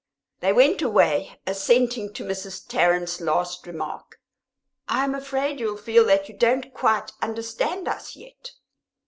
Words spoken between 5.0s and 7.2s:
am afraid you'll feel that you don't quite